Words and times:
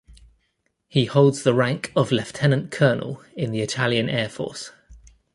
He 0.87 1.05
holds 1.05 1.43
the 1.43 1.53
rank 1.53 1.91
of 1.95 2.11
lieutenant 2.11 2.71
colonel 2.71 3.21
in 3.35 3.51
the 3.51 3.61
Italian 3.61 4.09
Air 4.09 4.29
Force. 4.29 4.71